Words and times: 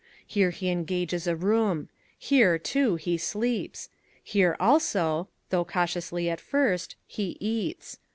Here 0.25 0.49
he 0.49 0.69
engages 0.71 1.27
a 1.27 1.35
room; 1.35 1.87
here, 2.17 2.57
too, 2.57 2.95
he 2.95 3.19
sleeps; 3.19 3.89
here 4.23 4.57
also, 4.59 5.29
though 5.51 5.63
cautiously 5.65 6.27
at 6.27 6.39
first, 6.41 6.95
he 7.05 7.37
eats. 7.39 7.99